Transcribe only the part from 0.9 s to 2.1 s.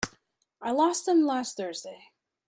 them last Thursday.